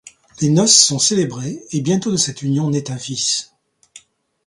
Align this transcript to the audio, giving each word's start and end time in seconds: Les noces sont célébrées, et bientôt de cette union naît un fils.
Les 0.41 0.49
noces 0.49 0.81
sont 0.83 0.97
célébrées, 0.97 1.63
et 1.69 1.81
bientôt 1.81 2.11
de 2.11 2.17
cette 2.17 2.41
union 2.41 2.71
naît 2.71 2.89
un 2.89 2.97
fils. 2.97 3.53